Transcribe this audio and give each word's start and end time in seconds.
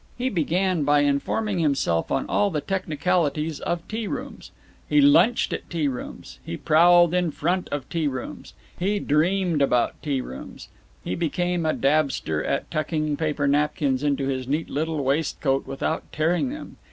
He 0.17 0.29
began 0.29 0.81
by 0.83 1.01
informing 1.01 1.59
himself 1.59 2.09
on 2.11 2.25
all 2.25 2.49
the 2.49 2.59
technicalities 2.59 3.59
of 3.59 3.87
tea 3.87 4.07
rooms. 4.07 4.49
He 4.89 4.99
lunched 4.99 5.53
at 5.53 5.69
tea 5.69 5.87
rooms. 5.87 6.39
He 6.43 6.57
prowled 6.57 7.13
in 7.13 7.29
front 7.29 7.67
of 7.69 7.87
tea 7.87 8.07
rooms. 8.07 8.55
He 8.79 8.97
dreamed 8.97 9.61
about 9.61 10.01
tea 10.01 10.19
rooms. 10.21 10.69
He 11.03 11.13
became 11.13 11.67
a 11.67 11.73
dabster 11.73 12.43
at 12.43 12.71
tucking 12.71 13.17
paper 13.17 13.45
napkins 13.47 14.01
into 14.01 14.25
his 14.27 14.47
neat 14.47 14.71
little 14.71 15.03
waistcoat 15.03 15.67
without 15.67 16.11
tearing 16.11 16.49
them. 16.49 16.77